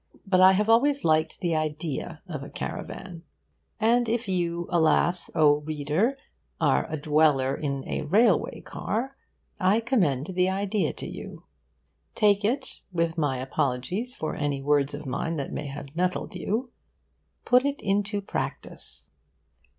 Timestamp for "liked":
1.05-1.41